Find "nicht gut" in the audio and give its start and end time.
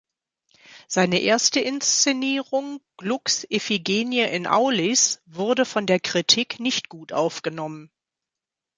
6.59-7.13